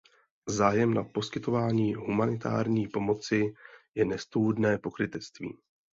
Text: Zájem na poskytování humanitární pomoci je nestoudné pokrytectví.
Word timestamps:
Zájem 0.49 0.93
na 0.93 1.03
poskytování 1.03 1.93
humanitární 1.93 2.87
pomoci 2.87 3.53
je 3.95 4.05
nestoudné 4.05 4.77
pokrytectví. 4.77 5.57